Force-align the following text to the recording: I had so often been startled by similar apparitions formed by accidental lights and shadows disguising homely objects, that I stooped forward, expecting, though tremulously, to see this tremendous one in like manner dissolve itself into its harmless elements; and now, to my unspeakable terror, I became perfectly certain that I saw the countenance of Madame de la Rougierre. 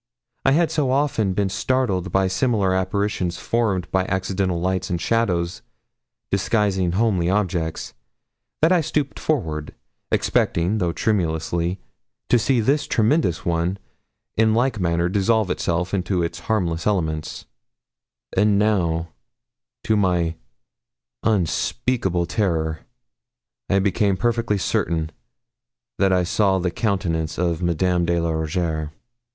I 0.45 0.53
had 0.53 0.71
so 0.71 0.89
often 0.89 1.33
been 1.33 1.49
startled 1.49 2.11
by 2.11 2.25
similar 2.25 2.73
apparitions 2.73 3.37
formed 3.37 3.87
by 3.91 4.07
accidental 4.07 4.59
lights 4.59 4.89
and 4.89 4.99
shadows 4.99 5.61
disguising 6.31 6.93
homely 6.93 7.29
objects, 7.29 7.93
that 8.63 8.71
I 8.71 8.81
stooped 8.81 9.19
forward, 9.19 9.75
expecting, 10.11 10.79
though 10.79 10.91
tremulously, 10.91 11.79
to 12.29 12.39
see 12.39 12.61
this 12.61 12.87
tremendous 12.87 13.45
one 13.45 13.77
in 14.35 14.55
like 14.55 14.79
manner 14.79 15.07
dissolve 15.07 15.51
itself 15.51 15.93
into 15.93 16.23
its 16.23 16.39
harmless 16.39 16.87
elements; 16.87 17.45
and 18.35 18.57
now, 18.57 19.09
to 19.83 19.95
my 19.95 20.33
unspeakable 21.21 22.25
terror, 22.25 22.87
I 23.69 23.77
became 23.77 24.17
perfectly 24.17 24.57
certain 24.57 25.11
that 25.99 26.11
I 26.11 26.23
saw 26.23 26.57
the 26.57 26.71
countenance 26.71 27.37
of 27.37 27.61
Madame 27.61 28.05
de 28.05 28.19
la 28.19 28.31
Rougierre. 28.31 28.89